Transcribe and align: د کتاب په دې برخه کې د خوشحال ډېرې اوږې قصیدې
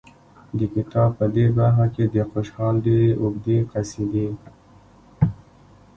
د 0.57 0.59
کتاب 0.73 1.09
په 1.19 1.25
دې 1.35 1.45
برخه 1.57 1.85
کې 1.95 2.05
د 2.15 2.17
خوشحال 2.29 2.75
ډېرې 2.85 3.11
اوږې 3.21 3.57
قصیدې 3.71 4.27